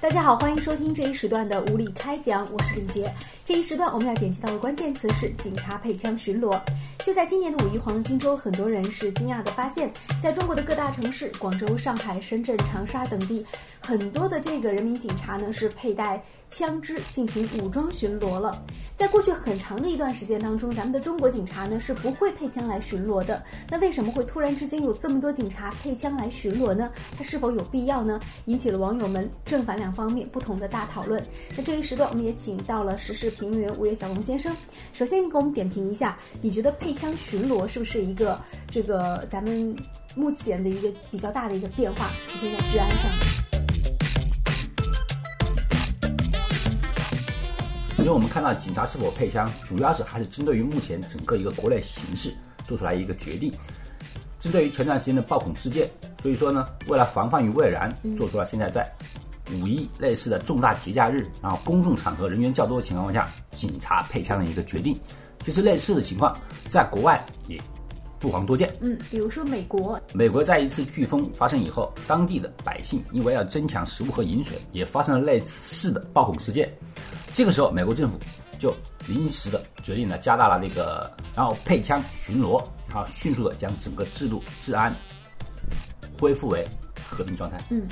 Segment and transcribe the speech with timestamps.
[0.00, 3.12] 大家好，欢迎收听这一时段的无理开讲，我是李杰。
[3.44, 6.58] 这一时段我们要点击到的关键词是警察配枪巡逻。
[7.10, 9.92] 就在今年的五一黄金周，很多人是惊讶的发现，
[10.22, 13.44] 在中国的各大城市，广州、上海、深圳、长沙等地，
[13.80, 18.62] 很多的这个人民警察呢是佩戴枪支进行武装巡逻了。
[18.94, 23.42] 在过去很长的一段时间当中，咱们的中国警察呢是不会配枪来巡逻的。
[23.68, 26.92] 那为什么会突然之间有这么多警察配枪来巡逻呢？
[27.18, 28.20] 它是否有必要呢？
[28.44, 31.20] 引起了网友们正反两方面不同的大讨论。
[31.56, 34.54] 那这一时段，我们也请到了时事评论员吴越小龙先生。
[34.92, 38.38] 首先，你给我们点评一下，你觉得配枪巡逻是不是一个
[38.70, 39.74] 这个咱们
[40.14, 43.10] 目前的一个比较大的一个变化，体现在治安上？
[47.96, 52.34] 因为，我们看到警察是否配枪，主要是还是针对于目前整个一个国内形势
[52.66, 53.50] 做出来一个决定。
[54.38, 55.88] 针对于前段时间的暴恐事件，
[56.20, 58.86] 所以说呢，为了防范于未然，做出了现在在
[59.54, 65.00] 五一类似的重大节假日，然后公众场合人员较多的情况下，警察配枪的一个决定。
[65.44, 66.36] 其实类似的情况
[66.68, 67.60] 在国外也
[68.18, 68.70] 不遑多见。
[68.80, 76.70] 嗯，比如说美国，美国在一次飓风发生以后，当地的百姓因为要增强食物和饮水，也发生了类似的暴恐事件。
[77.34, 78.18] 这个时候，美国政府
[78.58, 78.74] 就
[79.06, 84.94] 临时的决定了加大了那个，然后配枪巡逻，然后迅速的将整个制度治安
[86.20, 86.66] 恢复为
[87.08, 87.56] 和平状态。
[87.70, 87.88] 嗯，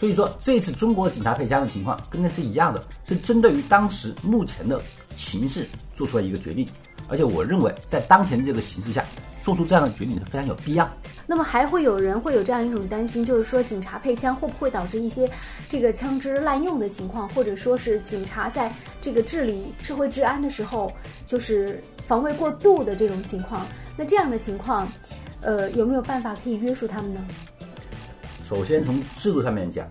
[0.00, 4.82] 所以说这次中国警察配枪的情况跟那是一样的，是针对于当时目前的
[5.18, 6.66] 情势做出了一个决定，
[7.08, 9.04] 而且我认为在当前这个形势下
[9.42, 10.88] 做出这样的决定是非常有必要。
[11.26, 15.28] 那么还会有人会有这样一种担心，就是说警察配枪会不会导致一些
[15.68, 20.92] 这个枪支滥用的情况，或者说是警察在这个治理社会治安的时候，
[21.26, 23.66] 就是防卫过度的这种情况？
[23.96, 24.86] 那这样的情况，
[25.40, 27.20] 呃，有没有办法可以约束他们呢？
[28.48, 29.86] 首先从制度上面讲，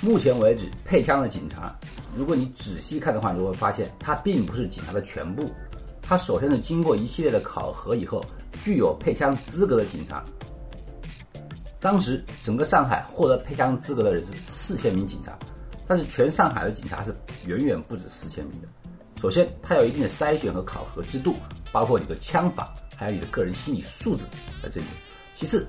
[0.00, 1.78] 目前为止配枪的警察，
[2.14, 5.50] 如果你仔细看的话，你就会发现他并不是警察的全部。
[6.00, 8.22] 他首先是经过一系列的考核以后，
[8.64, 10.22] 具有配枪资格的警察。
[11.80, 15.36] 当时整个上海获得配枪资格的人是四千名警察，
[15.86, 17.14] 但是全上海的警察是
[17.46, 18.68] 远远不止四千名的。
[19.20, 21.34] 首先，它有一定的筛选和考核制度，
[21.70, 24.24] 包括你的枪法，还有你的个人心理素质
[24.62, 24.86] 在这里。
[25.32, 25.66] 其次，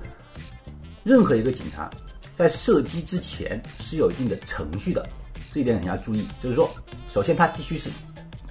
[1.04, 1.88] 任何一个警察
[2.36, 5.08] 在射击之前是有一定的程序的，
[5.54, 6.26] 这一点你要注意。
[6.42, 6.68] 就是说，
[7.08, 7.88] 首先他必须是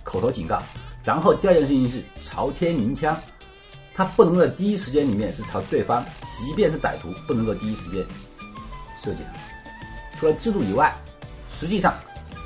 [0.05, 0.63] 口头警告。
[1.03, 3.19] 然后第二件事情是朝天鸣枪，
[3.93, 6.05] 他不能在第一时间里面是朝对方，
[6.37, 8.01] 即便是歹徒，不能够第一时间
[8.97, 10.17] 射击他。
[10.17, 10.95] 除了制度以外，
[11.49, 11.93] 实际上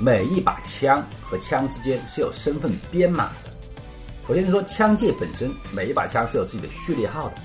[0.00, 3.52] 每一把枪和枪之间是有身份编码的。
[4.26, 7.36] 首先是说枪械本身，每一把枪是有自己的序列号的。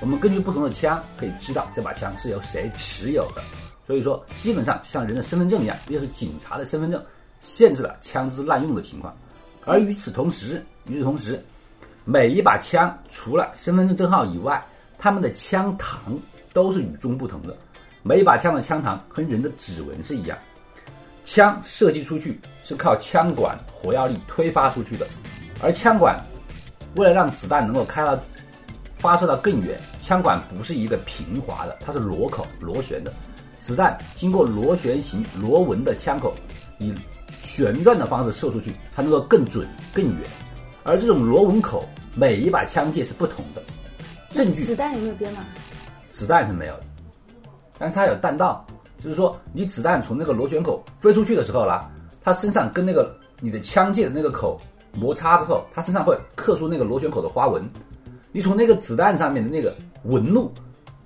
[0.00, 3.42] 我们根据不同的枪可以知道这把枪是由谁持有的。
[3.86, 7.02] 所以说，基本上就像人的身份证一样，又是警察的身份证，
[7.40, 9.16] 限制了枪支滥用的情况。
[9.64, 11.42] 而与此同时，与此同时，
[12.04, 14.62] 每一把枪除了身份证证号以外，
[14.98, 15.96] 他们的枪膛
[16.52, 17.56] 都是与众不同的。
[18.02, 20.36] 每一把枪的枪膛和人的指纹是一样。
[21.24, 25.06] 枪射击出去是靠枪管火药力推发出去的，
[25.62, 26.18] 而枪管
[26.94, 28.18] 为了让子弹能够开到
[28.98, 33.12] 发射到更远，枪管不是一个平滑的，它是螺口螺旋的。
[33.60, 36.34] 子弹经过螺旋形螺纹的枪口，
[36.78, 36.94] 以
[37.38, 40.28] 旋转的方式射出去才能够更准更远，
[40.84, 43.62] 而这种螺纹口每一把枪械是不同的。
[44.30, 45.40] 证据子弹有没有编码？
[46.12, 46.84] 子弹是没有的，
[47.78, 48.64] 但是它有弹道，
[49.02, 51.90] 就是说你子弹从那个螺旋口飞出去的时候啦，
[52.22, 54.60] 它身上跟那个你的枪械的那个口
[54.92, 57.68] 摩擦之后，它身上会刻出那个螺旋口的花纹。
[58.38, 60.52] 你从那个子弹上面的那个纹路。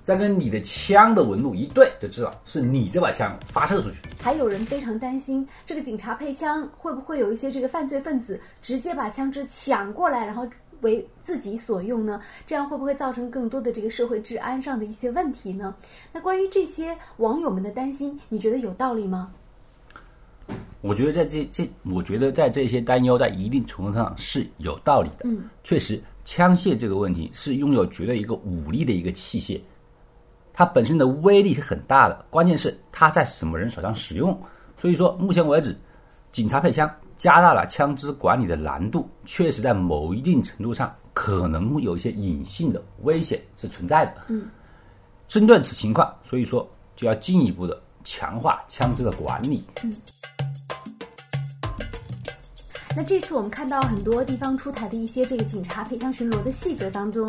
[0.03, 4.01] 再跟你的枪的纹路一对，就知道是你这把枪发射出去。
[4.21, 10.45] 还有人非常担心，这个警察配枪会不会有一些这个犯罪分子直接把枪支抢过来，然后
[10.81, 12.19] 为自己所用呢？
[12.45, 15.73] 这样会不会造成更多的这个社会治安上的一些问题呢？
[16.11, 19.31] 那关于这些网友们的担心，你觉得有道理吗？
[20.81, 25.19] 我觉得在这这，我觉得在这些担忧在一定程度上是有道理的。
[25.23, 29.59] 嗯，确实，枪械这个问题是拥有绝对一个武力的一个器械。
[30.53, 34.39] 它本身的威力是很大的，关键是它在什么人手上使用。
[34.79, 35.75] 所以说，目前为止，
[36.31, 44.25] 警察配枪加大了枪支管理的难度，确实在某一定程度上可能有一些隐性的危险是存在的。
[44.27, 44.45] 嗯，
[45.27, 49.63] 针对此情况，所以说就要进一步的强化枪支的管理。
[49.83, 49.91] 嗯。
[52.95, 57.27] 那这次我们看到很多地方出台的一些这个警察配枪巡逻的细则当中，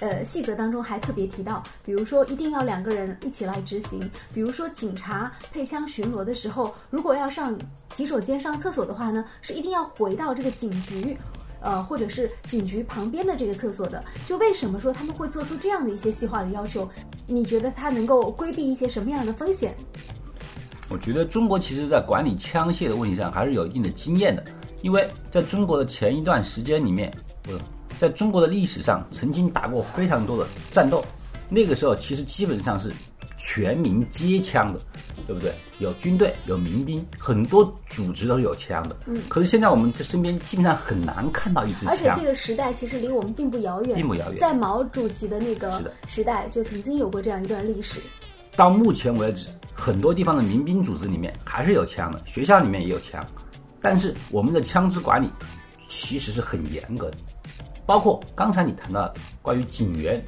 [0.00, 4.00] 呃，细则当中还特别提到，比如说一定要两个人一起来执行，
[4.32, 7.56] 比如说警察配枪巡逻的时候，如果要上
[7.90, 11.16] 洗手间、上厕所的话呢，是一定要回到这个警局。
[11.60, 16.86] 呃，或者是警局旁边的这个厕所的，就为什么说他们会做出这样的一些细化的要求？
[17.26, 19.74] 你觉得它能够规避一些什么样的风险？
[20.88, 24.44] 我觉得中国其实在管理枪械的问题上还是有一定的经验的，
[24.82, 27.52] 因为在中国的前一段时间里面，不，
[27.98, 31.04] 在中国的历史上曾经打过非常多的战斗，
[31.48, 32.92] 那个时候其实基本上是
[33.38, 34.80] 全民皆枪的。
[35.26, 35.54] 对不对？
[35.78, 38.96] 有军队，有民兵，很多组织都是有枪的。
[39.06, 39.16] 嗯。
[39.26, 41.88] 可是现在我们的身边基本上很难看到一支枪。
[41.88, 43.96] 而且这个时代其实离我们并不遥远。
[43.96, 44.38] 并不遥远。
[44.38, 48.00] 在毛主席的那个时代，就曾经有过这样一段历史。
[48.54, 53.24] 到目前为止，很多地方的民兵组织里面还是有枪的，学校里面也有枪，
[53.80, 55.28] 但是我们的枪支管理
[55.88, 57.18] 其实是很严格的。
[57.84, 59.12] 包括刚才你谈到
[59.42, 60.24] 关于警员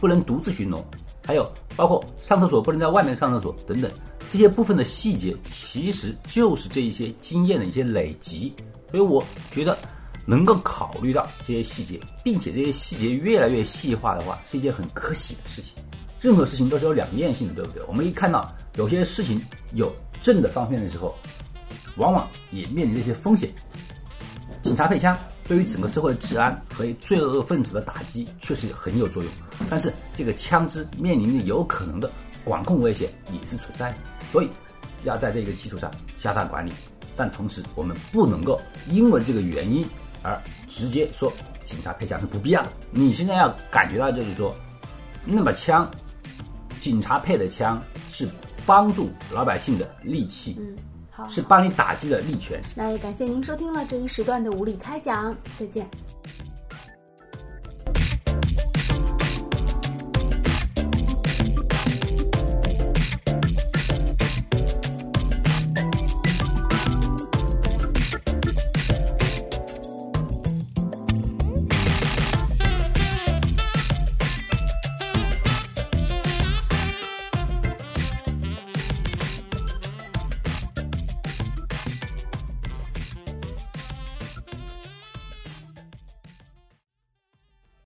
[0.00, 0.82] 不能独自巡逻，
[1.26, 1.50] 还有。
[1.76, 3.90] 包括上厕所不能在外面上厕所等等，
[4.30, 8.54] 这些部分的细节，其实就是这一些经验的一些累积。
[8.92, 9.76] 所以我觉得，
[10.24, 15.72] 能够考虑到这些细节，并且这些细节越来越细化的话，是一件很可喜的事情。
[16.24, 17.82] 任何事情都是有两面性的，对不对？
[17.86, 19.38] 我们一看到有些事情
[19.74, 21.14] 有正的方面的时候，
[21.96, 23.50] 往往也面临着一些风险。
[24.62, 25.14] 警察配枪。
[25.46, 29.30] 对于整个社会的治安和罪恶分子的打击确实很有作用，
[29.68, 32.10] 但是这个枪支面临的有可能的
[32.42, 33.98] 管控危险也是存在的，
[34.32, 34.48] 所以
[35.02, 36.72] 要在这个基础上加大管理。
[37.14, 39.86] 但同时，我们不能够因为这个原因
[40.22, 41.30] 而直接说
[41.62, 42.68] 警察配枪是不必要的。
[42.90, 44.54] 你现在要感觉到就是说，
[45.26, 45.86] 那么枪，
[46.84, 48.28] 警察配的枪是
[48.66, 50.54] 帮助老百姓的利器。
[50.60, 50.76] 嗯，
[51.10, 52.60] 好是帮你打击的利权。
[52.76, 55.88] 那也感谢您收听了这一时段的无理开讲，再见。